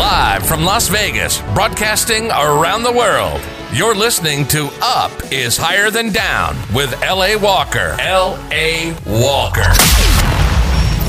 [0.00, 3.38] Live from Las Vegas, broadcasting around the world.
[3.70, 7.36] You're listening to Up is Higher Than Down with L.A.
[7.36, 7.96] Walker.
[8.00, 8.96] L.A.
[9.04, 9.70] Walker.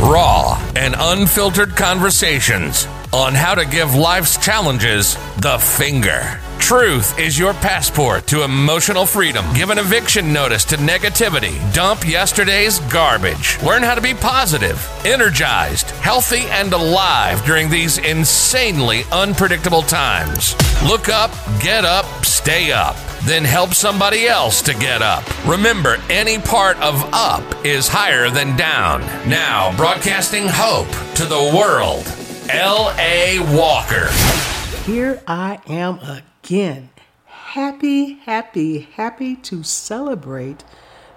[0.01, 6.37] Raw and unfiltered conversations on how to give life's challenges the finger.
[6.61, 9.43] Truth is your passport to emotional freedom.
[9.53, 11.59] Give an eviction notice to negativity.
[11.73, 13.61] Dump yesterday's garbage.
[13.61, 20.55] Learn how to be positive, energized, healthy, and alive during these insanely unpredictable times.
[20.83, 22.95] Look up, get up, stay up.
[23.25, 25.25] Then help somebody else to get up.
[25.45, 29.01] Remember, any part of up is higher than down.
[29.27, 32.05] Now, broadcasting hope to the world.
[32.49, 33.39] L.A.
[33.55, 34.07] Walker.
[34.85, 36.30] Here I am again.
[36.51, 36.89] Again,
[37.27, 40.65] happy, happy, happy to celebrate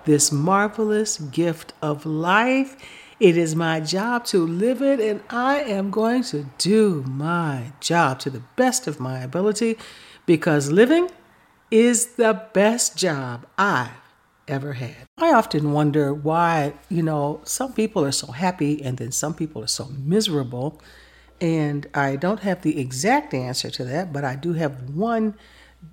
[0.05, 2.77] this marvelous gift of life.
[3.19, 8.21] It is my job to live it, and I am going to do my job
[8.21, 9.77] to the best of my ability
[10.25, 11.11] because living
[11.69, 13.91] is the best job I've
[14.47, 15.09] ever had.
[15.19, 19.65] I often wonder why, you know, some people are so happy and then some people
[19.65, 20.81] are so miserable.
[21.41, 25.35] And I don't have the exact answer to that, but I do have one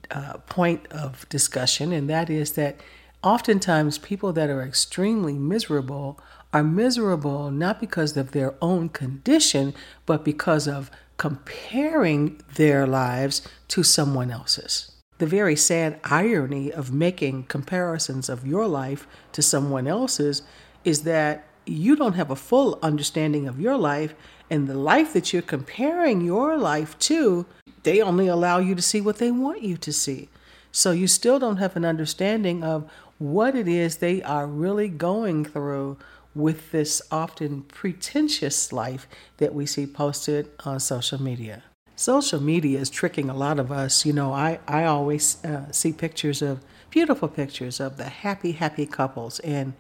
[0.10, 2.80] uh, point of discussion, and that is that
[3.24, 6.20] oftentimes people that are extremely miserable
[6.54, 9.74] are miserable not because of their own condition,
[10.06, 14.92] but because of comparing their lives to someone else's.
[15.20, 20.42] The very sad irony of making comparisons of your life to someone else's
[20.84, 24.16] is that you don't have a full understanding of your life
[24.52, 27.46] and the life that you're comparing your life to,
[27.84, 30.28] they only allow you to see what they want you to see.
[30.74, 35.46] So you still don't have an understanding of what it is they are really going
[35.46, 35.98] through
[36.36, 41.64] with this often pretentious life that we see posted on social media.
[41.96, 44.06] Social media is tricking a lot of us.
[44.06, 48.86] You know, I, I always uh, see pictures of beautiful pictures of the happy, happy
[48.86, 49.40] couples.
[49.40, 49.74] And,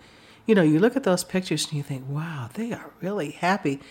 [0.45, 3.81] you know, you look at those pictures and you think, wow, they are really happy.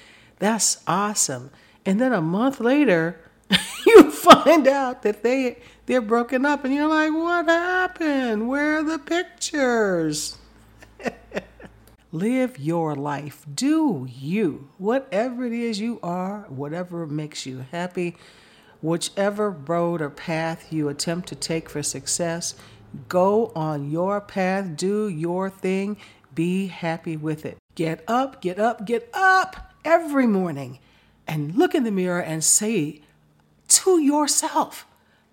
[0.41, 1.51] That's awesome.
[1.87, 3.21] And then a month later,
[3.87, 8.49] you find out that they they're broken up and you're like, "What happened?
[8.49, 10.39] Where are the pictures?"
[12.13, 13.47] Live your life.
[13.55, 14.71] Do you.
[14.79, 18.17] Whatever it is you are, whatever makes you happy,
[18.81, 22.55] whichever road or path you attempt to take for success,
[23.09, 25.99] go on your path, do your thing,
[26.35, 27.59] be happy with it.
[27.75, 30.79] Get up, get up, get up every morning
[31.27, 33.03] and look in the mirror and say
[33.69, 34.87] to yourself,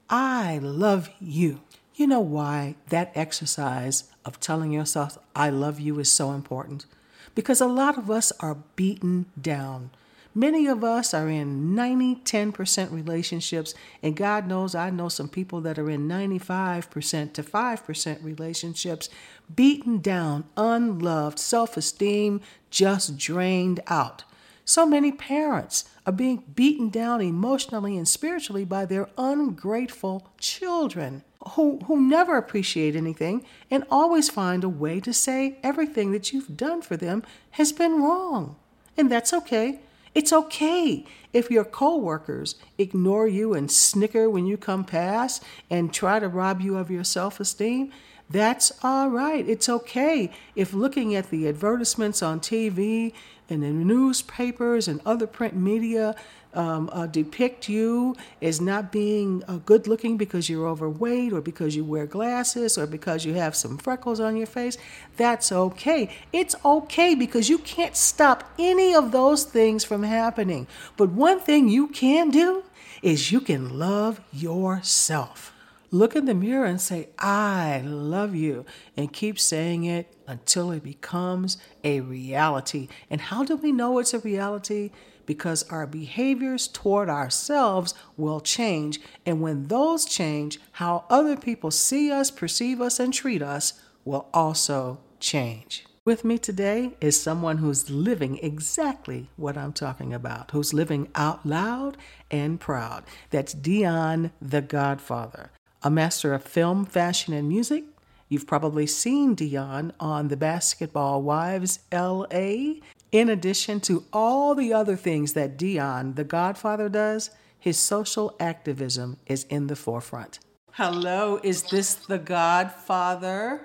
[0.10, 1.62] I love you.
[1.96, 6.86] You know why that exercise of telling yourself, I love you, is so important?
[7.34, 9.90] Because a lot of us are beaten down.
[10.36, 15.62] Many of us are in 90, 10% relationships, and God knows I know some people
[15.62, 19.10] that are in 95% to 5% relationships,
[19.56, 24.26] beaten down, unloved, self esteem just drained out.
[24.70, 31.80] So many parents are being beaten down emotionally and spiritually by their ungrateful children who,
[31.86, 36.82] who never appreciate anything and always find a way to say everything that you've done
[36.82, 38.58] for them has been wrong.
[38.98, 39.80] And that's okay.
[40.14, 46.20] It's okay if your coworkers ignore you and snicker when you come past and try
[46.20, 47.94] to rob you of your self esteem.
[48.30, 49.48] That's all right.
[49.48, 53.14] It's okay if looking at the advertisements on TV
[53.50, 56.14] and the newspapers and other print media
[56.54, 61.76] um, uh, depict you as not being uh, good looking because you're overweight or because
[61.76, 64.78] you wear glasses or because you have some freckles on your face,
[65.16, 66.10] that's okay.
[66.34, 70.68] It's okay because you can't stop any of those things from happening.
[70.98, 72.64] But one thing you can do
[73.02, 75.54] is you can love yourself.
[75.90, 78.66] Look in the mirror and say, I love you,
[78.98, 82.90] and keep saying it until it becomes a reality.
[83.10, 84.92] And how do we know it's a reality?
[85.26, 89.00] Because our behaviors toward ourselves will change.
[89.26, 94.28] And when those change, how other people see us, perceive us, and treat us will
[94.34, 95.86] also change.
[96.04, 101.46] With me today is someone who's living exactly what I'm talking about, who's living out
[101.46, 101.96] loud
[102.30, 103.04] and proud.
[103.30, 105.52] That's Dion the Godfather
[105.84, 107.84] a master of film, fashion, and music.
[108.30, 112.76] You've probably seen Dion on the Basketball Wives LA.
[113.12, 119.18] In addition to all the other things that Dion, the Godfather, does, his social activism
[119.28, 120.40] is in the forefront.
[120.74, 123.62] Hello, is this the Godfather?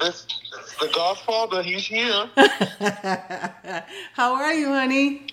[0.00, 0.26] It's,
[0.60, 1.62] it's the Godfather.
[1.62, 2.28] He's here.
[4.12, 5.28] How are you, honey?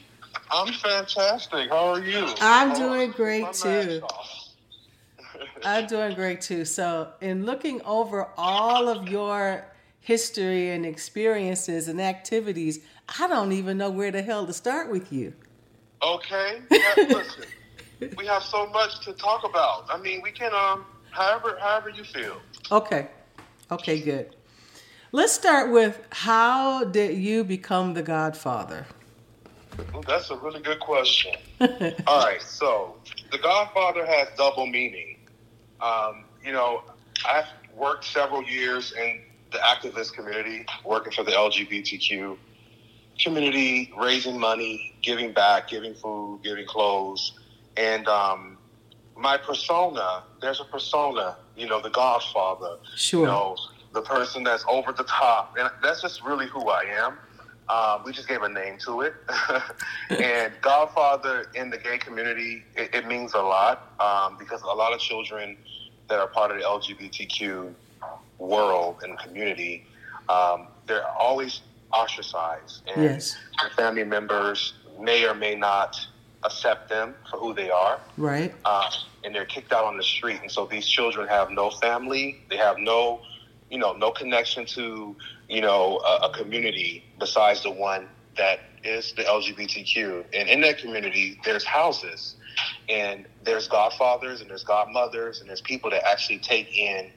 [0.49, 1.69] I'm fantastic.
[1.69, 2.25] How are you?
[2.39, 4.01] I'm Oh, doing great too.
[5.65, 6.65] I'm doing great too.
[6.65, 9.65] So, in looking over all of your
[9.99, 12.79] history and experiences and activities,
[13.19, 15.33] I don't even know where the hell to start with you.
[16.01, 16.61] okay.
[16.69, 17.45] Yeah, listen,
[18.17, 19.85] we have so much to talk about.
[19.89, 22.37] I mean, we can um, however, however you feel.
[22.71, 23.07] Okay.
[23.71, 24.35] Okay, good.
[25.11, 28.87] Let's start with how did you become the godfather?
[29.93, 31.33] Well, that's a really good question.
[32.07, 32.95] All right, so
[33.31, 35.12] The Godfather has double meaning.
[35.83, 36.83] Um, you know,
[37.27, 37.45] I've
[37.75, 39.21] worked several years in
[39.51, 42.37] the activist community, working for the LGBTQ
[43.19, 47.33] community, raising money, giving back, giving food, giving clothes.
[47.75, 48.57] And um,
[49.17, 53.21] my persona, there's a persona, you know, the Godfather, Sure.
[53.21, 53.57] you know,
[53.93, 55.55] the person that's over the top.
[55.59, 57.17] And that's just really who I am.
[57.69, 59.13] Um, we just gave a name to it.
[60.09, 64.93] and Godfather in the gay community, it, it means a lot um, because a lot
[64.93, 65.57] of children
[66.09, 67.73] that are part of the LGBTQ
[68.37, 69.85] world and community,
[70.29, 71.61] um, they're always
[71.93, 72.81] ostracized.
[72.93, 73.37] And Yes.
[73.61, 75.95] their family members may or may not
[76.43, 78.53] accept them for who they are Right?
[78.65, 78.89] uh,
[79.23, 80.39] and they're kicked out on the street.
[80.41, 82.41] And so these children have no family.
[82.49, 83.21] They have no,
[83.73, 85.15] you know, no connection to,
[85.49, 90.25] you know, a, a community besides the one that is the LGBTQ.
[90.31, 92.35] And in that community, there's houses,
[92.87, 97.09] and there's godfathers, and there's godmothers, and there's people that actually take in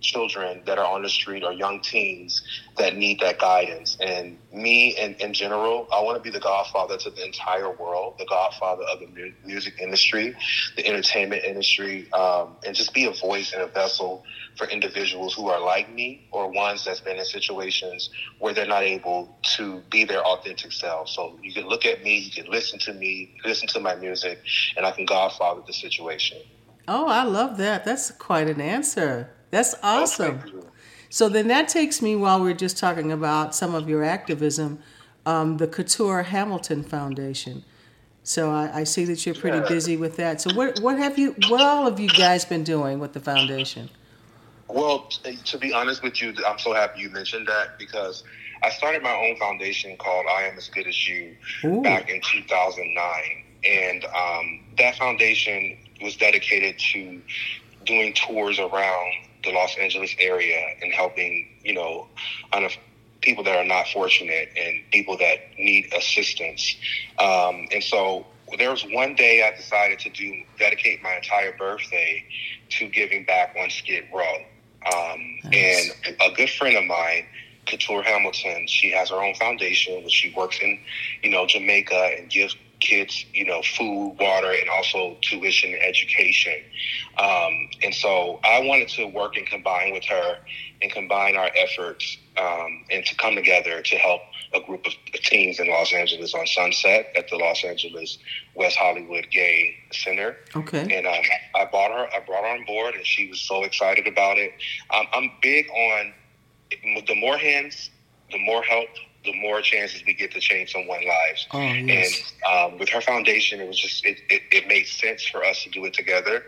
[0.00, 2.42] children that are on the street or young teens
[2.78, 3.96] that need that guidance.
[4.00, 8.14] And me, in, in general, I want to be the godfather to the entire world,
[8.18, 10.34] the godfather of the mu- music industry,
[10.76, 14.22] the entertainment industry, um, and just be a voice and a vessel
[14.56, 18.82] for individuals who are like me or ones that's been in situations where they're not
[18.82, 21.08] able to be their authentic self.
[21.08, 24.40] So you can look at me, you can listen to me, listen to my music,
[24.76, 26.38] and I can godfather the situation.
[26.88, 27.84] Oh, I love that.
[27.84, 29.35] That's quite an answer.
[29.50, 30.40] That's awesome.
[31.08, 34.80] So then that takes me while we're just talking about some of your activism,
[35.24, 37.64] um, the Couture Hamilton Foundation.
[38.22, 39.64] So I, I see that you're pretty Yeah.
[39.68, 40.40] busy with that.
[40.40, 43.88] So what what have you what all have you guys been doing with the foundation?
[44.68, 45.08] Well,
[45.44, 48.24] to be honest with you, I'm so happy you mentioned that because
[48.64, 51.82] I started my own foundation called I Am As Good As You Ooh.
[51.82, 53.44] back in 2009.
[53.64, 57.22] And um, that foundation was dedicated to
[57.84, 59.12] doing tours around
[59.46, 62.08] the Los Angeles area and helping, you know,
[63.22, 66.76] people that are not fortunate and people that need assistance.
[67.18, 68.26] Um, and so
[68.58, 72.24] there was one day I decided to do dedicate my entire birthday
[72.70, 74.36] to giving back on Skid Row.
[74.94, 75.92] Um, Nice.
[76.06, 77.26] And a good friend of mine,
[77.66, 80.78] Couture Hamilton, she has her own foundation, which she works in,
[81.22, 86.58] you know, Jamaica and gives kids, you know, food, water, and also tuition and education.
[87.18, 90.38] Um, and so I wanted to work and combine with her
[90.82, 94.20] and combine our efforts um, and to come together to help
[94.54, 98.18] a group of teens in Los Angeles on Sunset at the Los Angeles
[98.54, 100.36] West Hollywood Gay Center.
[100.54, 100.82] Okay.
[100.96, 101.24] And um,
[101.54, 104.52] I brought her, I brought her on board, and she was so excited about it.
[104.94, 106.12] Um, I'm big on
[107.06, 107.90] the more hands,
[108.30, 108.88] the more help,
[109.26, 111.46] the more chances we get to change someone's lives.
[111.52, 112.32] Oh yes.
[112.48, 115.62] And um, with her foundation, it was just it, it, it made sense for us
[115.64, 116.44] to do it together.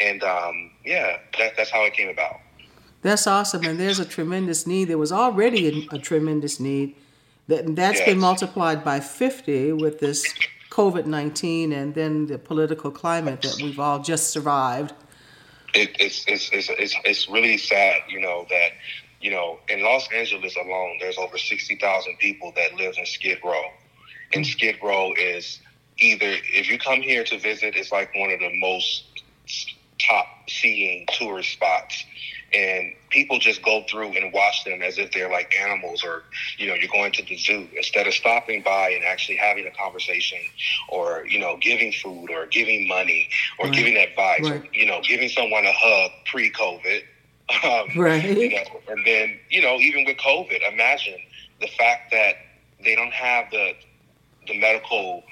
[0.00, 2.40] And um, yeah, that, that's how it came about.
[3.02, 4.86] That's awesome, and there's a tremendous need.
[4.86, 6.96] There was already a, a tremendous need.
[7.46, 10.24] That that's been multiplied by 50 with this
[10.70, 14.92] COVID 19 and then the political climate that we've all just survived.
[15.74, 18.72] it, it's, it's, it's, it's, it's really sad, you know, that,
[19.24, 23.62] you know, in Los Angeles alone, there's over 60,000 people that live in Skid Row.
[24.34, 25.60] And Skid Row is
[25.98, 29.02] either, if you come here to visit, it's like one of the most
[29.98, 32.04] top seeing tourist spots.
[32.52, 36.24] And people just go through and watch them as if they're like animals or,
[36.58, 39.70] you know, you're going to the zoo instead of stopping by and actually having a
[39.70, 40.38] conversation
[40.90, 43.74] or, you know, giving food or giving money or Right.
[43.74, 47.00] giving advice or, you know, giving someone a hug pre COVID.
[47.64, 48.24] Um, Right.
[48.24, 51.18] You know, and then, you know, even with COVID, imagine
[51.60, 52.34] the fact that
[52.82, 53.72] they don't have the,
[54.46, 55.22] the medical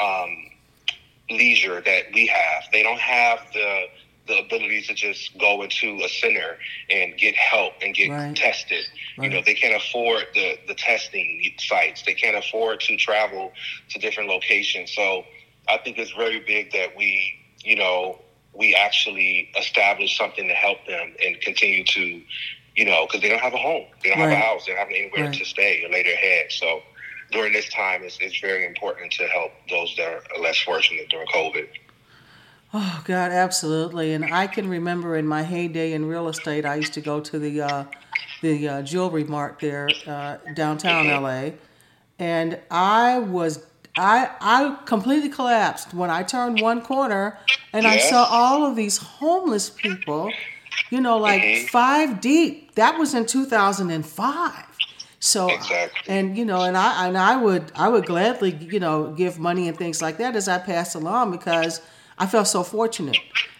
[0.00, 0.36] um,
[1.30, 2.64] leisure that we have.
[2.72, 3.86] They don't have the
[4.28, 6.56] the ability to just go into a center
[6.88, 8.36] and get help and get Right.
[8.36, 8.84] tested.
[9.20, 12.02] You know, they can't afford the the testing sites.
[12.02, 13.52] They can't afford to travel
[13.90, 14.92] to different locations.
[14.92, 15.24] So
[15.68, 18.20] I think it's very big that we, you know,
[18.54, 22.20] we actually establish something to help them and continue to,
[22.76, 24.78] you know, because they don't have a home, they don't have a house, they don't
[24.78, 25.32] have anywhere Right.
[25.34, 26.46] to stay or lay their head.
[26.50, 26.80] So
[27.30, 31.26] during this time, it's, it's very important to help those that are less fortunate during
[31.28, 31.66] COVID.
[32.74, 34.12] Oh God, absolutely.
[34.14, 37.38] And I can remember in my heyday in real estate, I used to go to
[37.38, 37.84] the uh,
[38.40, 41.50] the uh, jewelry mart there uh, downtown LA,
[42.18, 43.64] and I was
[43.96, 47.38] I I completely collapsed when I turned one corner
[47.72, 50.32] and I saw all of these homeless people,
[50.90, 51.66] you know, like mm-hmm.
[51.66, 52.74] five deep.
[52.76, 54.64] That was in 2005.
[55.20, 56.00] So exactly.
[56.08, 59.68] and you know, and I and I would I would gladly you know give money
[59.68, 61.80] and things like that as I passed along because
[62.18, 63.18] I felt so fortunate.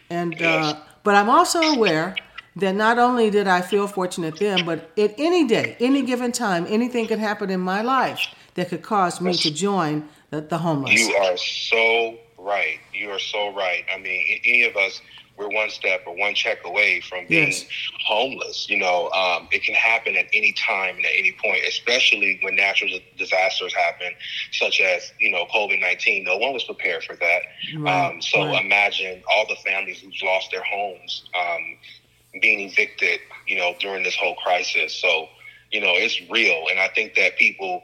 [0.08, 0.74] And yes.
[0.74, 2.16] uh, but I'm also aware
[2.56, 6.66] that not only did I feel fortunate then, but at any day, any given time,
[6.68, 8.20] anything could happen in my life
[8.54, 10.98] that could cause me to join the, the homeless.
[10.98, 12.80] You are so right.
[12.92, 13.84] You are so right.
[13.94, 15.00] I mean, any of us,
[15.36, 17.66] we're one step or one check away from being yes.
[18.06, 18.68] homeless.
[18.68, 22.56] You know, um, it can happen at any time and at any point, especially when
[22.56, 24.12] natural disasters happen,
[24.52, 26.24] such as you know COVID nineteen.
[26.24, 27.42] No one was prepared for that.
[27.76, 28.10] Right.
[28.10, 28.64] Um, so right.
[28.64, 33.20] imagine all the families who've lost their homes um, being evicted.
[33.46, 34.94] You know, during this whole crisis.
[34.94, 35.28] So
[35.70, 37.82] you know, it's real, and I think that people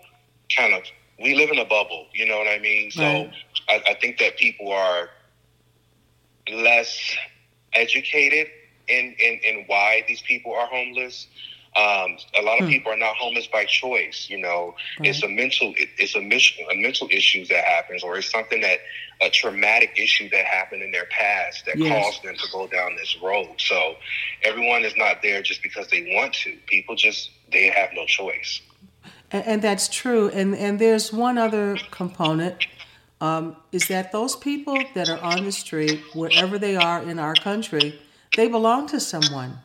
[0.55, 0.83] kind of
[1.21, 2.07] we live in a bubble.
[2.13, 2.91] You know what I mean?
[2.91, 3.33] So right.
[3.69, 5.11] I, I think that people are
[6.51, 7.17] less
[7.75, 8.49] educated
[8.89, 11.27] in, in, in why these people are homeless.
[11.77, 12.71] Um, a lot of hmm.
[12.71, 14.27] people are not homeless by choice.
[14.31, 15.11] You know, right.
[15.11, 18.61] it's a mental it, it's a, mission, a mental issue that happens, or it's something
[18.63, 18.79] that
[19.21, 22.05] a traumatic issue that happened in their past that yes.
[22.05, 23.55] caused them to go down this road.
[23.59, 23.97] So
[24.43, 26.57] everyone is not there just because they want to.
[26.67, 28.61] People just they have no choice.
[29.31, 30.29] And, and that's true.
[30.29, 32.67] And and there's one other component
[33.21, 37.35] um, is that those people that are on the street, wherever they are in our
[37.35, 38.01] country,
[38.37, 39.59] they belong to someone.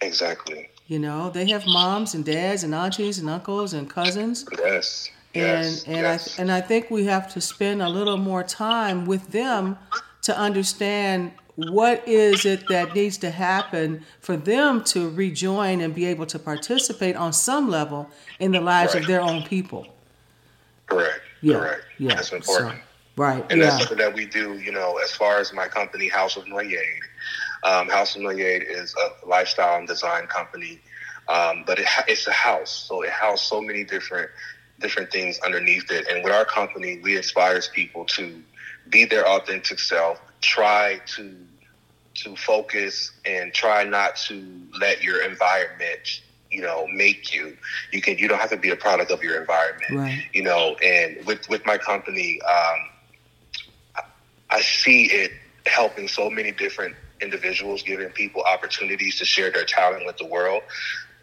[0.00, 0.70] Exactly.
[0.86, 4.44] You know, they have moms and dads and aunties and uncles and cousins.
[4.58, 5.10] Yes.
[5.34, 6.38] And yes, and yes.
[6.38, 9.78] I and I think we have to spend a little more time with them
[10.22, 16.06] to understand what is it that needs to happen for them to rejoin and be
[16.06, 18.08] able to participate on some level
[18.40, 19.02] in the lives right.
[19.02, 19.86] of their own people.
[20.86, 21.20] Correct.
[21.42, 21.58] Yeah.
[21.58, 21.84] Correct.
[21.98, 22.14] Yeah.
[22.14, 22.78] That's important.
[22.78, 23.44] So, right.
[23.50, 23.66] And yeah.
[23.66, 27.00] that's something that we do, you know, as far as my company, House of Noyade.
[27.64, 30.80] Um, House of Noyade is a lifestyle and design company,
[31.28, 32.70] um, but it, it's a house.
[32.88, 34.30] So it houses so many different
[34.80, 36.08] different things underneath it.
[36.08, 38.42] And with our company, we inspires people to
[38.88, 41.36] be their authentic self, try to
[42.14, 44.44] to focus and try not to
[44.78, 46.20] let your environment
[46.50, 47.56] you know make you
[47.90, 50.22] you can you don't have to be a product of your environment right.
[50.34, 52.88] you know and with with my company um,
[53.96, 54.02] I,
[54.50, 55.32] I see it
[55.64, 60.62] helping so many different individuals giving people opportunities to share their talent with the world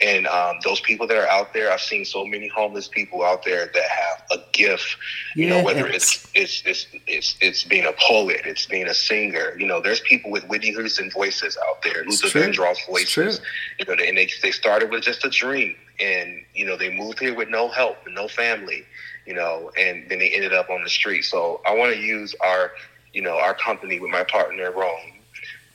[0.02, 3.44] and um, those people that are out there, I've seen so many homeless people out
[3.44, 4.96] there that have a gift.
[5.36, 9.58] You know, whether it's it's, it's it's it's being a poet, it's being a singer.
[9.58, 13.42] You know, there's people with Whitney Houston voices out there, Luther Vandross voices.
[13.78, 17.20] You know, and they they started with just a dream, and you know they moved
[17.20, 18.86] here with no help, and no family.
[19.26, 21.24] You know, and then they ended up on the street.
[21.24, 22.72] So I want to use our
[23.12, 25.20] you know our company with my partner Rome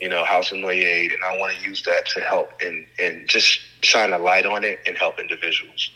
[0.00, 3.26] you know, House of Noyade, and I want to use that to help and, and
[3.28, 5.90] just shine a light on it and help individuals.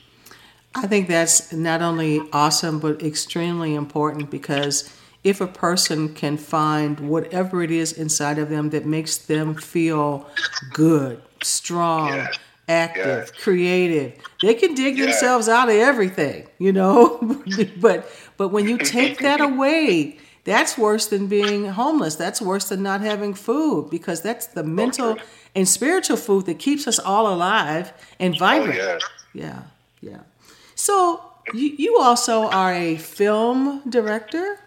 [0.75, 7.00] I think that's not only awesome, but extremely important because if a person can find
[7.00, 10.26] whatever it is inside of them that makes them feel
[10.73, 12.38] good, strong, yes.
[12.68, 13.30] active, yes.
[13.33, 15.07] creative, they can dig yes.
[15.07, 17.18] themselves out of everything, you know.
[17.80, 22.14] but but when you take that away, that's worse than being homeless.
[22.14, 25.23] That's worse than not having food because that's the oh, mental okay.
[25.59, 28.79] And spiritual food that keeps us all alive and vibrant.
[28.81, 28.99] Oh,
[29.35, 29.43] yeah.
[29.45, 29.62] yeah,
[30.00, 30.21] yeah.
[30.77, 31.21] So
[31.53, 34.61] you, you also are a film director.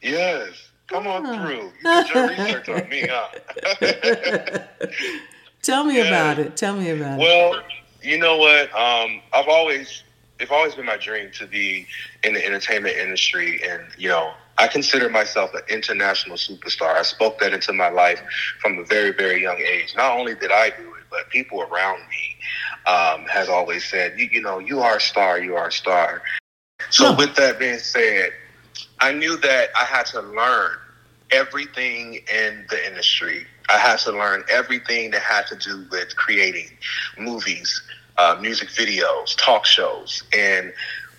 [0.00, 0.68] Yes.
[0.86, 1.72] Come on through.
[1.82, 4.58] You did your research on me, huh?
[5.62, 6.56] Tell me about it.
[6.56, 7.56] Tell me about well, it.
[7.56, 7.62] Well,
[8.00, 8.72] you know what?
[8.72, 10.04] Um, I've always
[10.40, 11.86] it's always been my dream to be
[12.24, 16.94] in the entertainment industry and you know I consider myself an international superstar.
[16.94, 18.20] I spoke that into my life
[18.60, 19.94] from a very, very young age.
[19.96, 24.28] Not only did I do it, but people around me um, has always said, you,
[24.30, 26.22] you, know, you are a star, you are a star.
[26.90, 28.32] So, with that being said,
[29.00, 30.72] I knew that I had to learn
[31.30, 33.46] everything in the industry.
[33.70, 36.68] I had to learn everything that had to do with creating
[37.18, 37.82] movies,
[38.20, 40.22] uh, music videos, talk shows.
[40.36, 40.72] And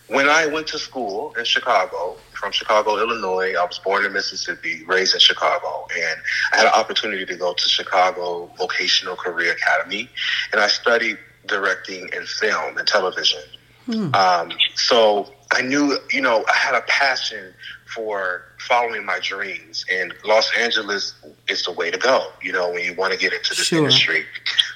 [0.08, 3.54] when I went to school in Chicago, from Chicago, Illinois.
[3.54, 6.20] I was born in Mississippi, raised in Chicago, and
[6.52, 10.10] I had an opportunity to go to Chicago Vocational Career Academy,
[10.52, 13.44] and I studied directing and film and television.
[13.86, 14.14] Hmm.
[14.16, 17.54] Um, so I knew, you know, I had a passion
[17.94, 21.14] for following my dreams, and Los Angeles
[21.48, 22.32] is the way to go.
[22.42, 23.80] You know, when you want to get into this Sure.
[23.80, 24.26] industry.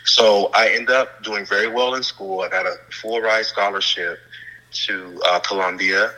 [0.05, 2.41] So I end up doing very well in school.
[2.41, 4.19] I got a full ride scholarship
[4.71, 6.11] to uh, Columbia,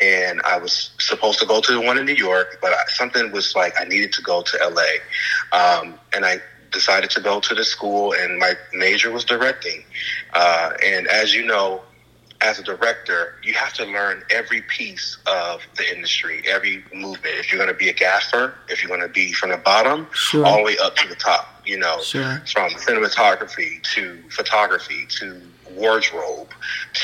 [0.00, 3.30] and I was supposed to go to the one in New York, but I, something
[3.30, 6.40] was like I needed to go to LA, um, and I
[6.70, 9.84] decided to go to the school, and my major was directing.
[10.34, 11.82] Uh, and as you know,
[12.40, 17.34] as a director, you have to learn every piece of the industry, every movement.
[17.36, 20.06] If you're going to be a gaffer, if you're going to be from the bottom
[20.12, 20.46] Sure.
[20.46, 22.40] all the way up to the top, you know, Sure.
[22.52, 25.40] from cinematography to photography to
[25.72, 26.48] wardrobe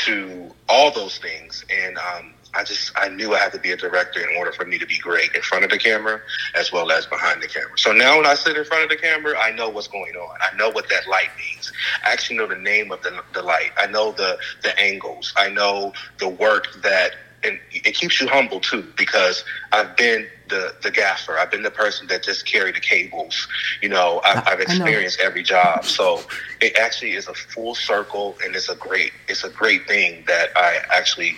[0.04, 1.64] to all those things.
[1.68, 4.64] And um, I just I knew I had to be a director in order for
[4.64, 6.20] me to be great in front of the camera
[6.54, 7.76] as well as behind the camera.
[7.76, 10.38] So now when I sit in front of the camera, I know what's going on.
[10.40, 11.72] I know what that light means.
[12.04, 13.72] I actually know the name of the, the light.
[13.76, 15.32] I know the the angles.
[15.36, 17.12] I know the work that
[17.44, 21.38] and it keeps you humble too because I've been the the gaffer.
[21.38, 23.48] I've been the person that just carried the cables.
[23.82, 24.62] You know, I've, I've I know.
[24.62, 25.84] experienced every job.
[25.84, 26.22] So
[26.60, 30.50] it actually is a full circle, and it's a great it's a great thing that
[30.56, 31.36] I actually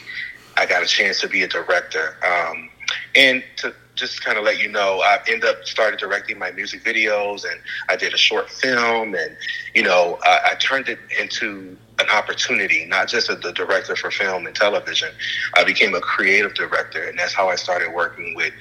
[0.56, 2.16] I got a chance to be a director.
[2.26, 2.70] Um,
[3.14, 6.84] and to just kind of let you know, I ended up started directing my music
[6.84, 9.36] videos, and I did a short film, and
[9.74, 14.10] you know, I, I turned it into an opportunity, not just as the director for
[14.10, 15.08] film and television.
[15.56, 18.52] I became a creative director, and that's how I started working with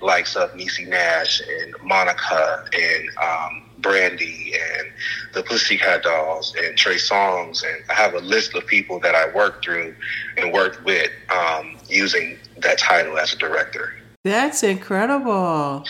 [0.00, 4.88] likes of Niecy Nash and Monica and um, Brandy and
[5.34, 7.62] the Pussycat Dolls and Trey Songz.
[7.62, 9.94] And I have a list of people that I worked through
[10.36, 13.94] and worked with um, using that title as a director.
[14.24, 15.84] That's incredible.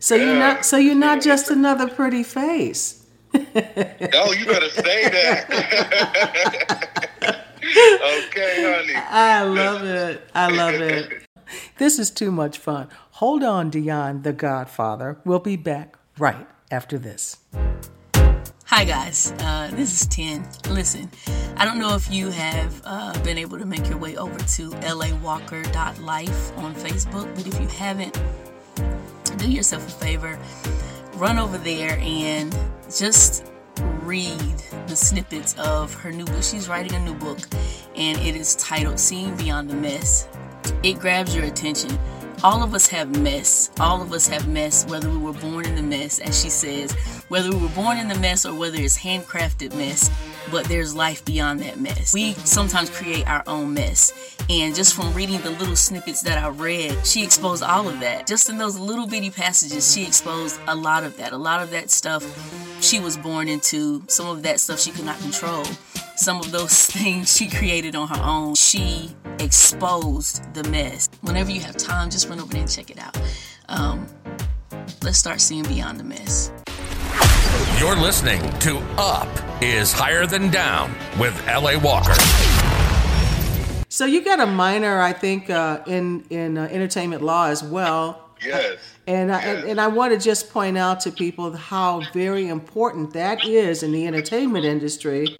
[0.00, 3.04] So you're not so you're not just another pretty face.
[4.14, 5.50] Oh, you better say that.
[7.62, 8.94] okay, honey.
[8.94, 10.22] I love it.
[10.34, 11.24] I love it.
[11.78, 12.88] This is too much fun.
[13.12, 15.18] Hold on, Dion, the Godfather.
[15.24, 17.38] We'll be back right after this.
[18.66, 20.46] Hi guys, uh, this is Ten.
[20.68, 21.10] Listen,
[21.56, 24.70] I don't know if you have uh, been able to make your way over to
[24.70, 28.20] lawalker.life on Facebook, but if you haven't,
[29.38, 30.38] do yourself a favor,
[31.14, 32.54] run over there and
[32.94, 33.46] just
[34.02, 36.42] read the snippets of her new book.
[36.42, 37.38] She's writing a new book,
[37.96, 40.28] and it is titled Seeing Beyond the Mess.
[40.82, 41.98] It grabs your attention.
[42.44, 43.68] All of us have mess.
[43.80, 46.92] All of us have mess, whether we were born in the mess, as she says,
[47.28, 50.08] whether we were born in the mess or whether it's handcrafted mess,
[50.48, 52.14] but there's life beyond that mess.
[52.14, 54.36] We sometimes create our own mess.
[54.48, 58.28] And just from reading the little snippets that I read, she exposed all of that.
[58.28, 61.32] Just in those little bitty passages, she exposed a lot of that.
[61.32, 62.24] A lot of that stuff
[62.80, 65.64] she was born into, some of that stuff she could not control.
[66.28, 68.54] Some of those things she created on her own.
[68.54, 71.08] She exposed the mess.
[71.22, 73.18] Whenever you have time, just run over there and check it out.
[73.70, 74.06] Um,
[75.02, 76.52] let's start seeing beyond the mess.
[77.80, 79.26] You're listening to Up
[79.62, 81.78] is Higher Than Down with L.A.
[81.78, 82.12] Walker.
[83.88, 88.28] So you got a minor, I think, uh, in in uh, entertainment law as well.
[88.44, 88.76] Yes.
[89.06, 89.60] And I, Yes.
[89.60, 93.82] and, and I want to just point out to people how very important that is
[93.82, 95.38] in the entertainment industry.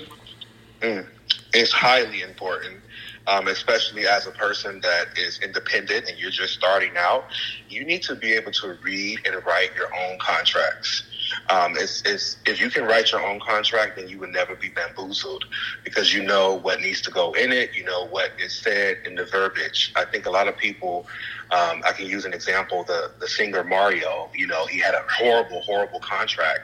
[1.54, 2.80] It's highly important,
[3.26, 7.24] um, especially as a person that is independent and you're just starting out.
[7.68, 11.04] You need to be able to read and write your own contracts.
[11.50, 14.68] Um, it's, it's, if you can write your own contract, then you would never be
[14.70, 15.44] bamboozled
[15.84, 17.74] because you know what needs to go in it.
[17.74, 19.92] You know what is said in the verbiage.
[19.96, 21.06] I think a lot of people,
[21.50, 25.02] um, I can use an example, the, the singer Mario, you know, he had a
[25.10, 26.60] horrible, horrible contract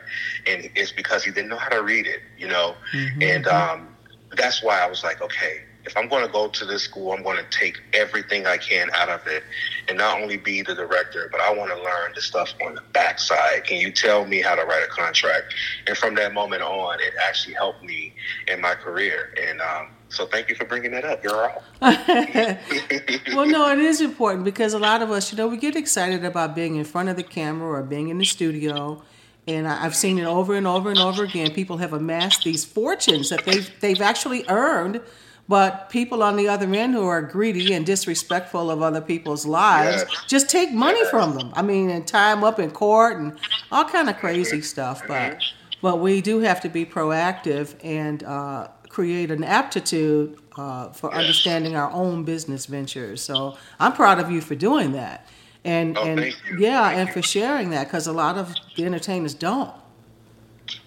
[0.46, 2.74] and it's because he didn't know how to read it, you know,
[3.20, 3.93] and, um,
[4.36, 7.22] that's why I was like, okay, if I'm going to go to this school, I'm
[7.22, 9.42] going to take everything I can out of it
[9.88, 12.82] and not only be the director, but I want to learn the stuff on the
[12.92, 13.64] backside.
[13.64, 15.54] Can you tell me how to write a contract?
[15.86, 18.14] And from that moment on, it actually helped me
[18.48, 19.34] in my career.
[19.40, 21.62] And um, so thank you for bringing that up, girl.
[23.34, 26.24] Well, no, it is important because a lot of us, you know, we get excited
[26.24, 29.02] about being in front of the camera or being in the studio.
[29.46, 31.50] And I've seen it over and over and over again.
[31.52, 35.02] People have amassed these fortunes that they've, they've actually earned,
[35.48, 40.04] but people on the other end who are greedy and disrespectful of other people's lives
[40.08, 40.24] Yes.
[40.26, 41.52] just take money from them.
[41.54, 43.38] I mean, and tie them up in court and
[43.70, 45.02] all kind of crazy stuff.
[45.06, 45.38] But
[45.82, 51.76] but we do have to be proactive and uh, create an aptitude uh, for understanding
[51.76, 53.20] our own business ventures.
[53.20, 55.26] So I'm proud of you for doing that,
[55.64, 56.58] and Oh, and thank you.
[56.58, 59.72] yeah, Thank and for sharing that because a lot of the entertainers don't.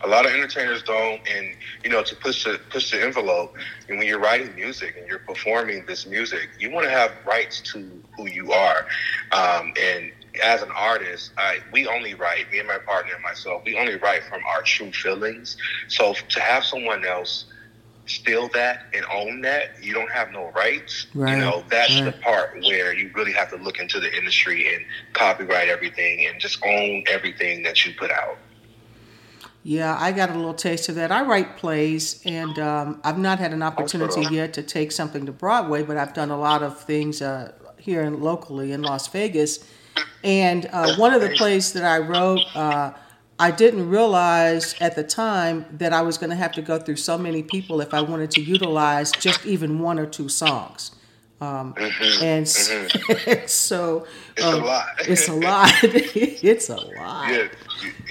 [0.03, 3.55] a lot of entertainers don't and you know to push the push the envelope
[3.89, 7.61] and when you're writing music and you're performing this music you want to have rights
[7.61, 7.77] to
[8.15, 8.87] who you are
[9.33, 10.11] um, and
[10.43, 13.95] as an artist I, we only write me and my partner and myself we only
[13.97, 17.45] write from our true feelings so to have someone else
[18.09, 22.05] steal that and own that you don't have no rights Right, you know that's right.
[22.05, 26.39] the part where you really have to look into the industry and copyright everything and
[26.39, 28.37] just own everything that you put out
[29.63, 31.11] Yeah, I got a little taste of that.
[31.11, 35.33] I write plays, and um, I've not had an opportunity yet to take something to
[35.33, 39.67] Broadway, but I've done a lot of things uh, here in, locally in Las Vegas.
[40.23, 42.93] And uh, one of the plays that I wrote, uh,
[43.39, 46.95] I didn't realize at the time that I was going to have to go through
[46.95, 50.91] so many people if I wanted to utilize just even one or two songs.
[51.39, 52.71] Um, and s-
[53.51, 54.85] so It's um, a lot.
[55.01, 55.71] it's a lot.
[55.83, 57.29] it's a lot.
[57.29, 57.51] Yes,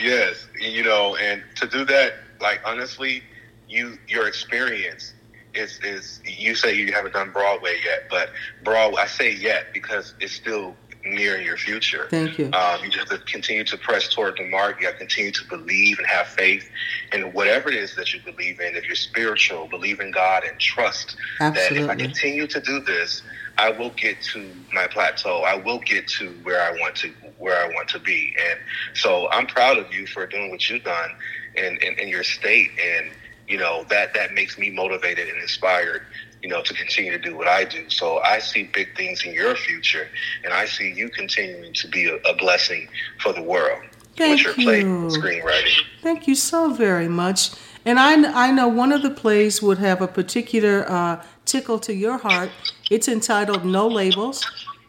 [0.00, 3.24] yes, you know, and to do that, like honestly,
[3.68, 5.12] you your experience
[5.54, 8.30] is is you say you haven't done Broadway yet, but
[8.62, 10.76] Broadway, I say yet because it's still
[11.10, 12.06] near in your future.
[12.10, 12.50] Thank you.
[12.52, 14.80] Um, you just have to continue to press toward the mark.
[14.80, 16.68] You have to continue to believe and have faith
[17.12, 18.76] in whatever it is that you believe in.
[18.76, 23.22] If you're spiritual, believe in God and trust that if I continue to do this,
[23.58, 25.42] I will get to my plateau.
[25.46, 28.34] I will get to where I want to where I want to be.
[28.50, 28.58] And
[28.94, 31.10] so I'm proud of you for doing what you've done
[31.54, 32.70] in, in, in your state.
[32.82, 33.12] And
[33.48, 36.02] you know that that makes me motivated and inspired.
[36.42, 37.88] You know to continue to do what I do.
[37.90, 40.08] So I see big things in your future,
[40.44, 42.88] and I see you continuing to be a, a blessing
[43.20, 43.82] for the world
[44.16, 45.08] Thank with your play you.
[45.08, 45.80] screenwriting.
[46.02, 47.50] Thank you so very much.
[47.84, 51.92] And I, I know one of the plays would have a particular uh, tickle to
[51.94, 52.50] your heart.
[52.90, 54.44] It's entitled No Labels.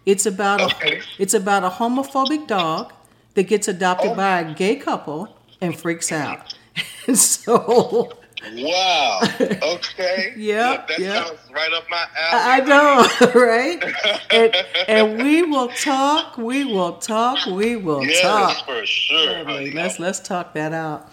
[0.06, 0.98] It's about Okay.
[1.00, 2.94] a it's about a homophobic dog
[3.36, 4.16] that gets adopted Oh.
[4.16, 6.54] by a gay couple and freaks out.
[7.08, 8.12] And so
[8.54, 9.20] Wow.
[9.78, 10.34] Okay.
[10.38, 11.26] Yeah, that yeah.
[11.26, 12.42] sounds right up my alley.
[12.44, 13.84] I know, right?
[14.32, 14.56] And,
[14.88, 16.38] and we will talk.
[16.38, 17.46] We will talk.
[17.48, 18.66] We will Yes, talk.
[18.66, 19.44] for sure.
[19.74, 21.12] Let's let's talk that out.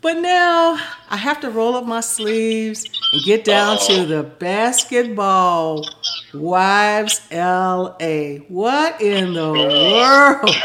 [0.00, 0.78] But now
[1.10, 4.04] I have to roll up my sleeves and get down to Uh-oh.
[4.06, 5.86] the basketball
[6.34, 8.38] wives LA.
[8.48, 10.56] What in the world?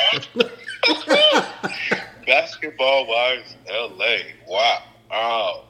[2.25, 4.17] Basketball Wives LA.
[4.47, 4.79] Wow.
[5.11, 5.63] Oh.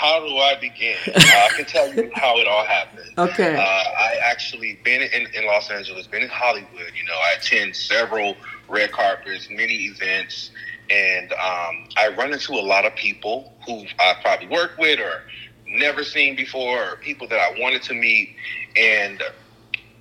[0.00, 0.96] How do I begin?
[1.08, 3.10] Uh, I can tell you how it all happened.
[3.18, 3.54] Okay.
[3.54, 6.90] Uh, I actually been in, in Los Angeles, been in Hollywood.
[6.96, 8.34] You know, I attend several
[8.66, 10.52] red carpets, many events,
[10.88, 15.20] and um, I run into a lot of people who I probably worked with or
[15.66, 18.36] never seen before, or people that I wanted to meet.
[18.78, 19.22] And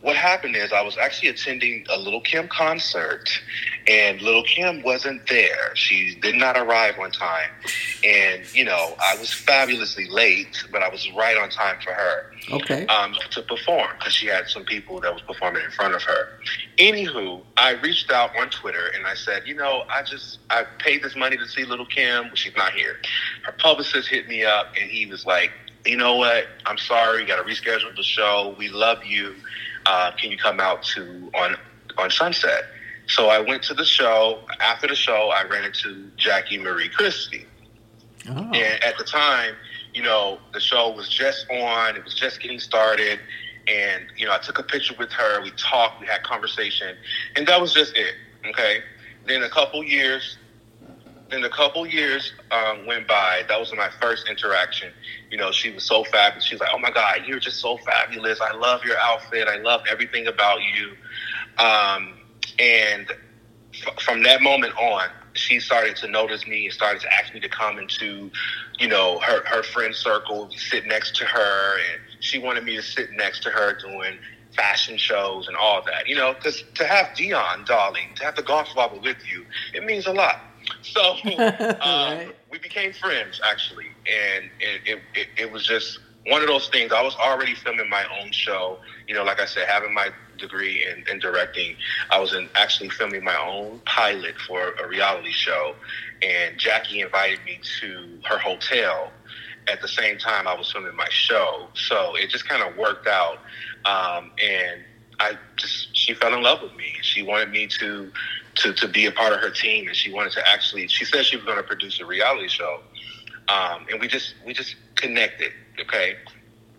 [0.01, 3.29] what happened is I was actually attending a Lil Kim concert,
[3.88, 5.75] and Lil Kim wasn't there.
[5.75, 7.49] She did not arrive on time,
[8.03, 12.31] and you know I was fabulously late, but I was right on time for her
[12.51, 12.85] Okay.
[12.88, 16.29] um, to perform because she had some people that was performing in front of her.
[16.77, 21.03] Anywho, I reached out on Twitter and I said, you know, I just I paid
[21.03, 22.31] this money to see Lil Kim.
[22.35, 22.95] She's not here.
[23.43, 25.51] Her publicist hit me up and he was like,
[25.85, 26.45] you know what?
[26.65, 28.55] I'm sorry, you got to reschedule the show.
[28.57, 29.35] We love you.
[29.89, 31.56] Uh, can you come out to on
[31.97, 32.65] on Sunset?
[33.08, 34.39] So I went to the show.
[34.60, 37.47] After the show, I ran into Jackie Marie Christie.
[38.30, 38.52] Oh.
[38.54, 39.56] And at the time,
[39.95, 43.19] you know, the show was just on, it was just getting started.
[43.67, 46.95] And, you know, I took a picture with her, we talked, we had conversation,
[47.36, 48.13] and that was just it.
[48.47, 48.82] Okay.
[49.25, 50.38] Then a couple years,
[51.32, 53.44] then a couple years um, went by.
[53.50, 54.94] That was my first interaction.
[55.32, 56.46] You know, she was so fabulous.
[56.46, 58.39] She was like, "Oh my God, you're just so fabulous.
[58.42, 59.48] I love your outfit.
[59.48, 60.96] I love everything about you."
[61.63, 62.18] Um,
[62.60, 63.12] and
[63.74, 67.39] f- from that moment on, she started to notice me and started to ask me
[67.42, 68.32] to come into,
[68.80, 72.84] you know, her her friend circle, sit next to her, and she wanted me to
[72.84, 74.20] sit next to her doing
[74.56, 76.08] fashion shows and all that.
[76.08, 80.08] You know, because to have Dion, darling, to have the Godfather with you, it means
[80.08, 80.36] a lot.
[80.82, 81.38] So um,
[81.80, 82.36] Right.
[82.52, 86.91] we became friends actually, and it, it, it, it was just one of those things.
[86.91, 88.80] I was already filming my own show.
[89.08, 91.76] You know, like I said, having my degree in, in directing,
[92.12, 95.76] I was in actually filming my own pilot for a reality show,
[96.22, 99.12] and Jackie invited me to her hotel.
[99.67, 103.08] At the same time, I was filming my show, so it just kind of worked
[103.08, 103.38] out.
[103.86, 104.82] Um, and
[105.19, 106.93] I just she fell in love with me.
[107.02, 108.12] She wanted me to
[108.55, 110.88] to to be a part of her team, and she wanted to actually.
[110.88, 112.81] She said she was going to produce a reality show,
[113.47, 115.51] um, and we just we just connected.
[115.79, 116.15] Okay,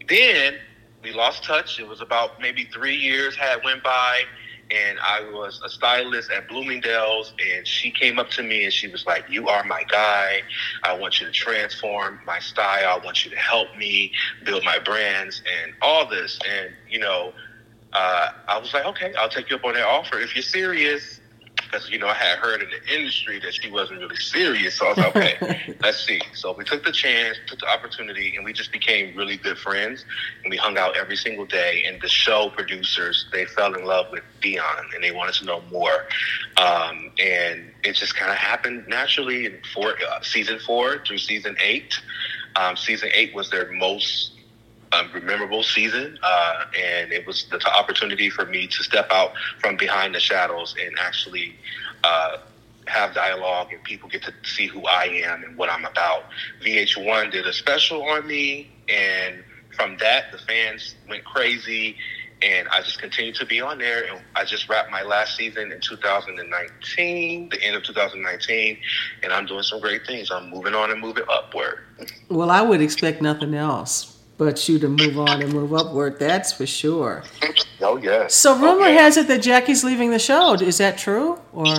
[0.09, 0.55] then
[1.03, 1.79] we lost touch.
[1.81, 4.23] It was about maybe three years had went by,
[4.71, 8.89] and I was a stylist at Bloomingdale's, and she came up to me and she
[8.89, 10.43] was like, "You are my guy.
[10.85, 13.01] I want you to transform my style.
[13.01, 14.13] I want you to help me
[14.45, 17.33] build my brands and all this." And you know,
[17.93, 21.20] uh, I was like, "Okay, I'll take you up on that offer if you're serious."
[21.71, 24.77] Because you know I had heard in the industry that she wasn't really serious.
[24.77, 26.21] So I was like, okay, let's see.
[26.35, 30.05] So we took the chance, took the opportunity, and we just became really good friends.
[30.43, 31.85] And we hung out every single day.
[31.87, 35.63] And the show producers they fell in love with Dion, and they wanted to know
[35.71, 36.07] more.
[36.57, 41.57] Um, and it just kind of happened naturally in four, uh, season four through season
[41.63, 41.95] eight.
[42.57, 44.30] Um, season eight was their most
[44.93, 49.77] um, memorable season, uh, and it was the opportunity for me to step out from
[49.77, 51.55] behind the shadows and actually
[52.05, 52.39] uh,
[52.87, 56.25] have dialogue, and people get to see who I am and what I'm about.
[56.63, 59.45] VH1 did a special on me, and
[59.77, 61.97] from that, the fans went crazy.
[62.43, 64.11] And I just continued to be on there.
[64.11, 68.79] And I just wrapped my last season in 2019, the end of 2019.
[69.23, 70.31] And I'm doing some great things.
[70.31, 71.81] I'm moving on and moving upward.
[72.31, 76.19] Well, I would expect nothing else but you to move on and move upward.
[76.19, 77.23] That's for sure.
[77.83, 78.35] Oh yes.
[78.35, 78.95] So rumor okay.
[78.95, 80.55] has it that Jackie's leaving the show.
[80.55, 81.77] Is that true or?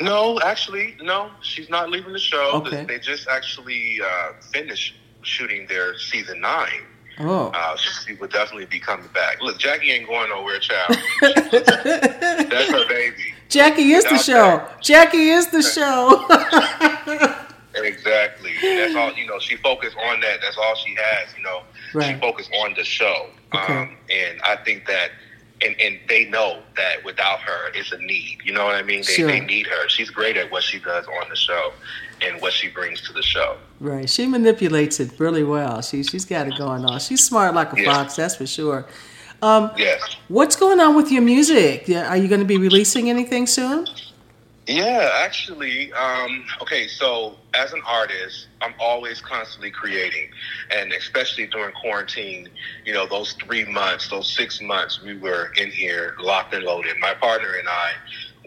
[0.00, 1.30] No, actually, no.
[1.42, 2.52] She's not leaving the show.
[2.54, 2.86] Okay.
[2.86, 6.80] They just actually uh, finished shooting their season nine.
[7.18, 7.50] Oh.
[7.52, 9.42] Uh, she would definitely be coming back.
[9.42, 10.96] Look, Jackie ain't going nowhere, child.
[11.20, 13.34] That's her baby.
[13.50, 14.66] Jackie is the show.
[14.80, 16.24] Jackie is the show.
[17.84, 18.52] Exactly.
[18.62, 19.12] That's all.
[19.14, 20.40] You know, she focused on that.
[20.42, 21.28] That's all she has.
[21.36, 21.62] You know,
[21.94, 22.14] right.
[22.14, 23.26] she focused on the show.
[23.54, 23.72] Okay.
[23.80, 25.10] Um, and I think that,
[25.64, 28.38] and, and they know that without her, it's a need.
[28.44, 28.98] You know what I mean?
[29.06, 29.26] They, Sure.
[29.28, 29.88] they need her.
[29.88, 31.72] She's great at what she does on the show,
[32.22, 33.56] and what she brings to the show.
[33.80, 34.08] right.
[34.08, 35.82] She manipulates it really well.
[35.82, 37.00] She she's got it going on.
[37.00, 37.92] She's smart like a Yeah.
[37.92, 38.16] fox.
[38.16, 38.86] That's for sure.
[39.42, 40.00] Um, Yes.
[40.28, 41.88] what's going on with your music?
[41.88, 43.86] Yeah, Are you going to be releasing anything soon?
[44.66, 50.30] Yeah, actually, um, okay, so as an artist, I'm always constantly creating.
[50.70, 52.48] And especially during quarantine,
[52.84, 56.96] you know, those three months, those six months, we were in here locked and loaded.
[57.00, 57.92] My partner and I,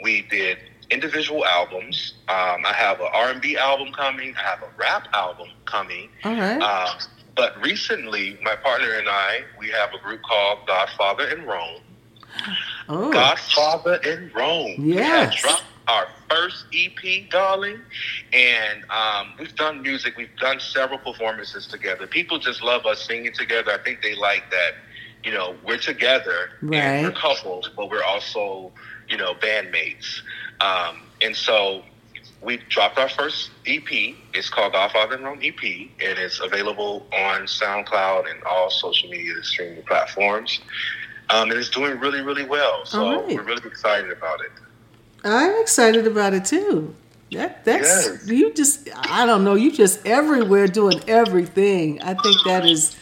[0.01, 0.57] we did
[0.89, 2.13] individual albums.
[2.29, 4.35] Um, I have an R&B album coming.
[4.37, 6.09] I have a rap album coming.
[6.23, 6.61] All right.
[6.61, 6.99] Uh,
[7.35, 11.81] but recently, my partner and I, we have a group called Godfather in Rome.
[12.89, 14.75] oh, Godfather in Rome.
[14.77, 15.43] Yes.
[15.87, 17.79] Our first EP, darling,
[18.31, 20.15] and um, we've done music.
[20.17, 22.07] We've done several performances together.
[22.07, 23.71] People just love us singing together.
[23.71, 24.71] I think they like that.
[25.23, 27.15] You know, we're together and we're Right.
[27.15, 28.71] couples, but we're also,
[29.07, 30.21] you know, bandmates.
[30.59, 31.83] Um, and so
[32.41, 34.15] we dropped our first EP.
[34.33, 39.33] It's called Godfather in Rome EP, and it's available on SoundCloud and all social media
[39.43, 40.59] streaming platforms.
[41.29, 42.85] Um, and it's doing really, really well.
[42.85, 43.35] So right.
[43.35, 44.51] we're really excited about it.
[45.23, 46.95] I'm excited about it too.
[47.31, 48.27] That that's Yes.
[48.29, 52.01] you just I don't know you just everywhere doing everything.
[52.01, 52.95] I think that is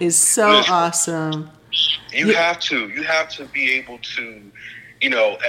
[0.00, 0.72] is so Listen.
[0.74, 1.50] awesome.
[2.12, 2.42] You Yeah.
[2.42, 2.88] have to.
[2.90, 4.52] You have to be able to,
[5.00, 5.36] you know.
[5.36, 5.48] eh,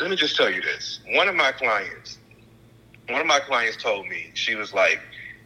[0.00, 1.00] Let me just tell you this.
[1.14, 2.18] One of my clients,
[3.08, 5.00] one of my clients told me she was like,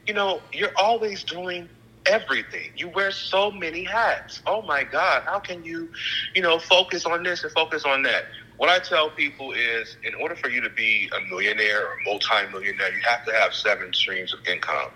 [0.07, 1.69] you know, you're always doing
[2.07, 2.71] everything.
[2.77, 4.43] You wear so many hats.
[4.47, 5.91] Oh my God, how can you,
[6.35, 8.25] you know, focus on this and focus on that?
[8.57, 12.95] What I tell people is, in order for you to be a millionaire or multi-millionaire,
[12.95, 14.91] you have to have seven streams of income.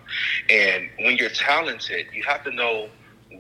[0.49, 2.89] And when you're talented, you have to know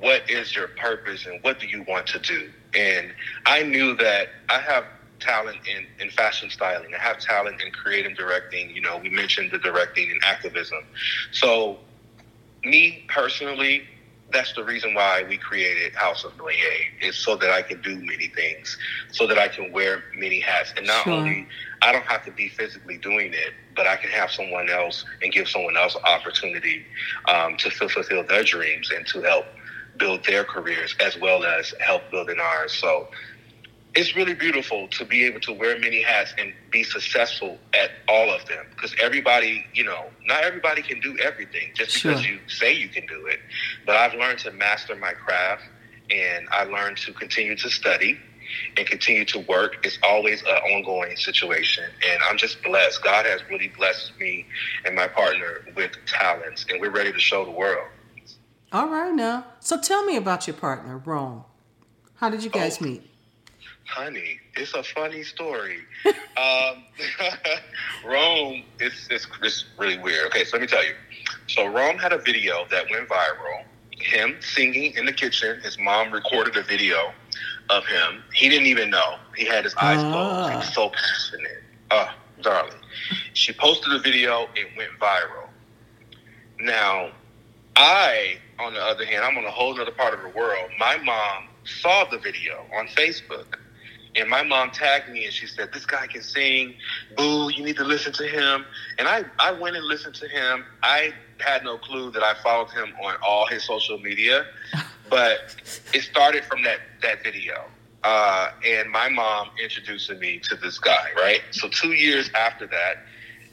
[0.00, 2.50] what is your purpose and what do you want to do.
[2.74, 3.12] And
[3.46, 4.84] I knew that I have
[5.20, 6.94] talent in, in fashion styling.
[6.94, 8.70] I have talent in creative directing.
[8.70, 10.84] You know, we mentioned the directing and activism.
[11.32, 11.78] So
[12.64, 13.84] me personally,
[14.32, 16.76] that's the reason why we created House of Noyer.
[17.02, 18.76] Is so that I can do many things,
[19.12, 21.14] so that I can wear many hats, and not Sure.
[21.14, 21.46] only
[21.82, 25.32] I don't have to be physically doing it, but I can have someone else and
[25.32, 26.84] give someone else an opportunity
[27.28, 29.46] um, to fulfill their dreams and to help
[29.98, 32.72] build their careers as well as help building ours.
[32.72, 33.08] So
[33.98, 38.30] it's really beautiful to be able to wear many hats and be successful at all
[38.32, 42.32] of them because everybody you know not everybody can do everything just because Sure.
[42.32, 43.40] you say you can do it
[43.86, 45.62] but i've learned to master my craft
[46.10, 48.12] and i learned to continue to study
[48.76, 53.40] and continue to work it's always an ongoing situation and i'm just blessed god has
[53.50, 54.46] really blessed me
[54.84, 57.86] and my partner with talents and we're ready to show the world
[58.70, 59.46] All right now.
[59.60, 61.44] So tell me about your partner, Rome.
[62.20, 62.84] How did you guys Oh.
[62.84, 63.02] meet?
[63.88, 65.78] Honey, it's a funny story.
[66.04, 66.84] um,
[68.04, 70.26] Rome, it's, it's it's really weird.
[70.26, 70.94] Okay, so let me tell you.
[71.46, 73.64] So Rome had a video that went viral.
[73.92, 75.58] Him singing in the kitchen.
[75.62, 77.12] His mom recorded a video
[77.70, 78.22] of him.
[78.34, 79.16] He didn't even know.
[79.34, 80.50] He had his eyes closed.
[80.50, 81.62] He was so passionate.
[81.90, 82.10] Oh,
[82.42, 82.74] darling.
[83.32, 84.48] She posted a video.
[84.54, 85.48] It went viral.
[86.60, 87.10] Now,
[87.74, 90.70] I, on the other hand, I'm on a whole other part of the world.
[90.78, 93.56] My mom saw the video on Facebook.
[94.18, 96.74] And my mom tagged me and she said, This guy can sing.
[97.16, 98.66] Boo, you need to listen to him.
[98.98, 100.64] And I, I went and listened to him.
[100.82, 104.44] I had no clue that I followed him on all his social media.
[105.10, 105.56] But
[105.94, 107.64] it started from that, that video.
[108.04, 111.40] Uh, and my mom introducing me to this guy, right?
[111.50, 113.04] So two years after that,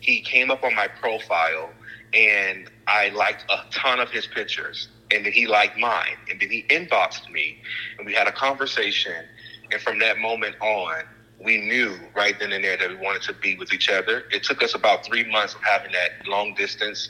[0.02, 1.72] he came up on my profile
[2.14, 4.90] and I liked a ton of his pictures.
[5.12, 6.18] And then he liked mine.
[6.30, 7.58] And then he inboxed me
[7.98, 9.26] and we had a conversation.
[9.72, 11.04] And from that moment on,
[11.44, 14.24] we knew right then and there that we wanted to be with each other.
[14.32, 17.10] It took us about three months of having that long distance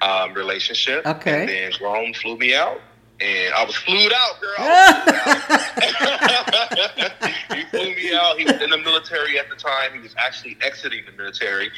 [0.00, 1.04] um, relationship.
[1.06, 1.40] Okay.
[1.40, 2.80] And then Rome flew me out.
[3.20, 4.56] And I was flued out, girl.
[7.56, 8.38] he flew me out.
[8.38, 9.92] He was in the military at the time.
[9.92, 11.70] He was actually exiting the military.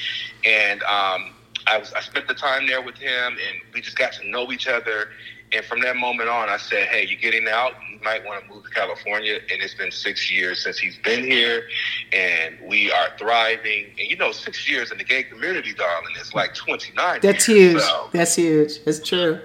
[0.44, 1.34] And um,
[1.66, 4.50] I was I spent the time there with him and we just got to know
[4.50, 5.10] each other.
[5.57, 7.73] And from that moment on, I said, "Hey, you're getting out.
[7.90, 11.25] You might want to move to California." And it's been six years since he's been
[11.25, 11.66] here,
[12.12, 13.87] and we are thriving.
[13.99, 17.21] And you know, six years in the gay community, darling, it's like 29.
[17.23, 17.83] That's years, huge.
[17.83, 18.73] so That's huge.
[18.85, 19.40] It's true.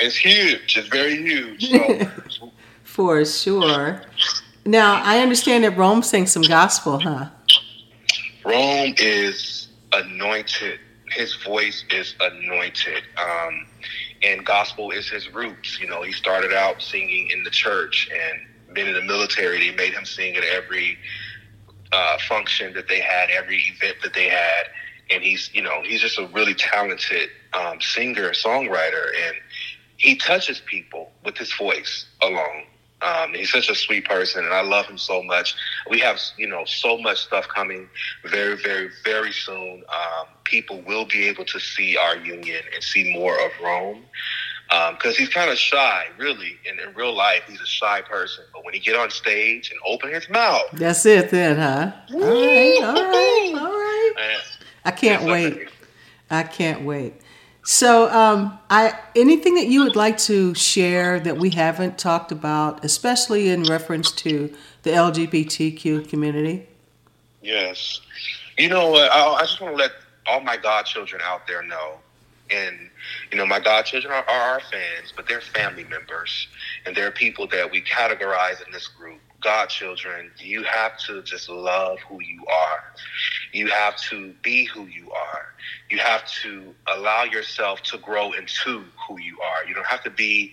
[0.00, 0.76] it's huge.
[0.76, 1.70] It's very huge.
[1.70, 2.50] So
[2.82, 4.02] For sure.
[4.66, 7.28] Now, I understand that Rome sang some gospel, huh?
[8.44, 10.80] Rome is anointed.
[11.10, 13.02] His voice is anointed.
[13.18, 13.66] Um,
[14.24, 15.78] and gospel is his roots.
[15.80, 19.58] You know, he started out singing in the church and been in the military.
[19.58, 20.98] They made him sing at every
[21.92, 24.64] uh, function that they had, every event that they had.
[25.10, 29.36] And he's, you know, he's just a really talented um, singer, songwriter, and
[29.96, 32.64] he touches people with his voice alone.
[33.02, 35.54] Um, he's such a sweet person, and I love him so much.
[35.90, 37.88] We have, you know, so much stuff coming
[38.24, 39.82] very, very, very soon.
[39.88, 44.04] Um, people will be able to see our union and see more of Rome
[44.92, 46.58] because he's kind of shy, really.
[46.68, 48.44] And in real life, he's a shy person.
[48.52, 51.92] But when he get on stage and open his mouth, That's it then, huh?
[52.12, 54.40] All right, all right, all right.
[54.84, 55.68] I can't wait.
[56.30, 57.14] I can't wait.
[57.66, 62.84] So, um, I anything that you would like to share that we haven't talked about,
[62.84, 66.66] especially in reference to the LGBTQ community?
[67.42, 68.02] Yes.
[68.58, 68.94] You know?
[68.96, 69.92] I, I just want to let
[70.26, 71.98] all my godchildren out there know.
[72.50, 72.90] And,
[73.32, 76.48] you know, my godchildren are, are our fans, but they're family members.
[76.84, 79.20] And they're people that we categorize in this group.
[79.40, 82.84] Godchildren, you have to just love who you are.
[83.54, 85.46] You have to be who you are.
[85.88, 89.64] You have to allow yourself to grow into who you are.
[89.64, 90.52] You don't have to be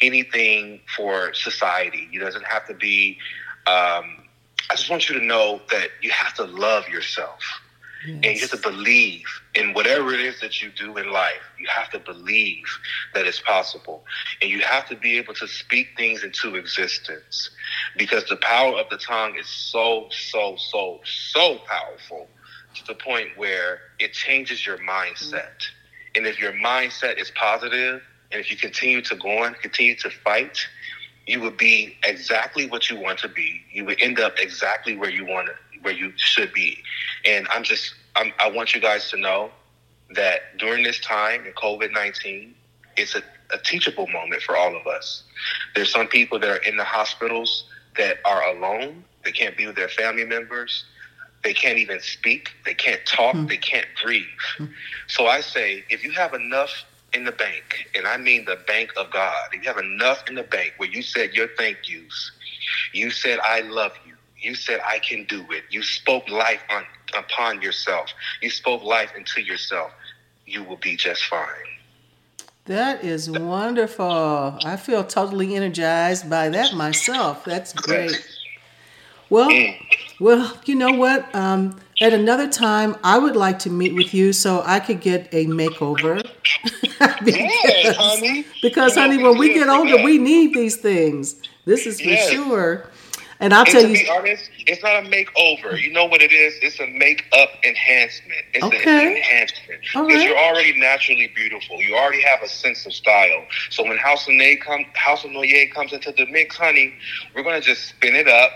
[0.00, 2.08] anything for society.
[2.10, 3.18] You doesn't have to be.
[3.66, 4.24] Um,
[4.70, 7.40] I just want you to know that you have to love yourself,
[8.04, 11.42] and you have to believe in whatever it is that you do in life.
[11.58, 12.64] You have to believe
[13.14, 14.04] that it's possible,
[14.40, 17.50] and you have to be able to speak things into existence,
[17.96, 22.26] because the power of the tongue is so, so, so, so powerful
[22.74, 25.58] to the point where it changes your mindset.
[25.58, 26.16] Mm.
[26.16, 30.10] And if your mindset is positive, and if you continue to go on, continue to
[30.10, 30.58] fight,
[31.26, 33.62] you would be exactly what you want to be.
[33.70, 36.78] You would end up exactly where you want to, where you should be.
[37.24, 39.50] And I'm just, I'm, I want you guys to know
[40.14, 42.54] that during this time in COVID 19,
[42.96, 45.24] it's a, a teachable moment for all of us.
[45.74, 47.64] There's some people that are in the hospitals
[47.96, 50.84] that are alone, they can't be with their family members.
[51.44, 52.50] They can't even speak.
[52.64, 53.34] They can't talk.
[53.34, 53.46] Hmm.
[53.46, 54.26] They can't breathe.
[54.56, 54.66] Hmm.
[55.08, 58.92] So I say, if you have enough in the bank, and I mean the bank
[58.96, 62.32] of God, if you have enough in the bank where you said your thank yous,
[62.92, 64.11] you said, I love you.
[64.42, 65.62] You said, I can do it.
[65.70, 66.84] You spoke life on,
[67.16, 68.10] upon yourself.
[68.42, 69.92] You spoke life into yourself.
[70.46, 71.46] You will be just fine.
[72.64, 74.58] That is wonderful.
[74.64, 77.44] I feel totally energized by that myself.
[77.44, 78.20] That's great.
[79.30, 79.74] Well,
[80.20, 81.32] well, you know what?
[81.34, 85.28] Um, at another time, I would like to meet with you so I could get
[85.32, 86.28] a makeover.
[87.24, 88.44] Yeah, honey.
[88.62, 91.34] Because, honey, when we get older, we need these things.
[91.64, 92.30] This is for Yes.
[92.30, 92.86] sure.
[93.42, 95.80] And I'll And tell to you, be honest, it's not a makeover.
[95.80, 96.54] You know what it is?
[96.62, 98.40] It's a make-up enhancement.
[98.54, 99.06] It's, a, it's Okay.
[99.10, 100.22] an enhancement because right.
[100.22, 101.82] you're already naturally beautiful.
[101.82, 103.44] You already have a sense of style.
[103.70, 106.94] So when House of Nay come, House of Noye comes into the mix, honey,
[107.34, 108.52] we're gonna just spin it up,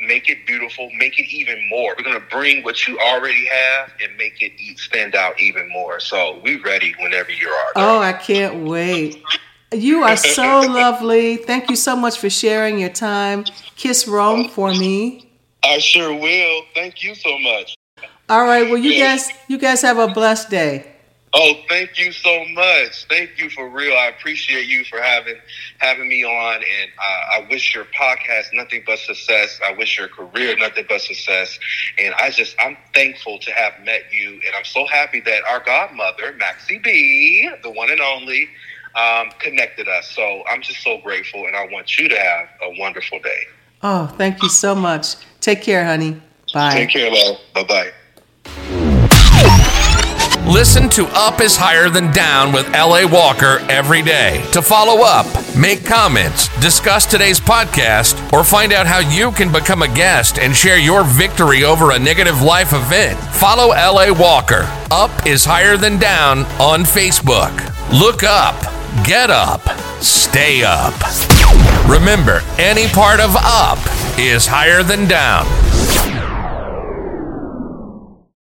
[0.00, 1.94] make it beautiful, make it even more.
[1.98, 5.98] We're gonna bring what you already have and make it stand out even more.
[6.00, 7.72] So we ready whenever you are.
[7.76, 9.20] oh, I can't wait.
[9.72, 11.36] You are eh, eh, so eh, lovely.
[11.36, 13.44] Thank you so much for sharing your time.
[13.76, 15.30] Kiss Rome for me.
[15.62, 16.62] I sure will.
[16.74, 17.76] Thank you so much.
[18.28, 18.68] All right.
[18.68, 20.94] Well, you guys, you guys have a blessed day.
[21.34, 23.04] Oh, thank you so much.
[23.10, 23.94] Thank you for real.
[23.94, 25.36] I appreciate you for having
[25.76, 29.60] having me on, and uh, I wish your podcast nothing but success.
[29.64, 31.58] I wish your career nothing but success,
[31.98, 35.62] and I just I'm thankful to have met you, and I'm so happy that our
[35.62, 38.48] godmother Maxie B, the one and only,
[38.98, 40.10] um, connected us.
[40.10, 43.42] So I'm just so grateful, and I want you to have a wonderful day.
[43.82, 45.16] Oh, thank you so much.
[45.40, 46.20] Take care, honey.
[46.52, 46.72] Bye.
[46.72, 47.38] Take care, love.
[47.54, 47.92] Bye bye.
[50.48, 53.06] Listen to Up is Higher Than Down with L.A.
[53.06, 54.42] Walker every day.
[54.52, 59.82] To follow up, make comments, discuss today's podcast, or find out how you can become
[59.82, 64.10] a guest and share your victory over a negative life event, follow L.A.
[64.10, 64.62] Walker.
[64.90, 67.52] Up is Higher Than Down on Facebook.
[67.92, 68.56] Look up,
[69.04, 69.62] get up,
[70.02, 70.94] stay up.
[71.88, 73.78] Remember, any part of up
[74.18, 75.46] is higher than down.